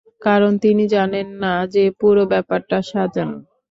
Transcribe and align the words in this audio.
কারণ 0.25 0.51
তিনি 0.63 0.83
জানেন 0.95 1.27
না 1.43 1.53
যে 1.73 1.83
পুরো 1.99 2.23
ব্যাপারটা 2.31 2.77
সাজানো। 2.89 3.37